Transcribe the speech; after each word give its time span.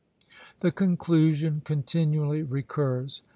The 0.61 0.71
conclusion 0.71 1.61
continually 1.63 2.41
recurs. 2.41 3.21